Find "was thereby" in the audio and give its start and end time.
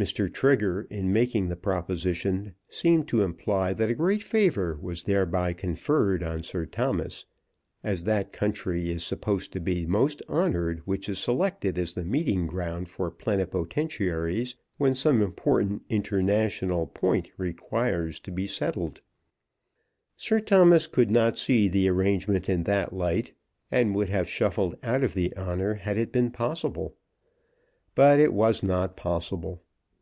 4.80-5.52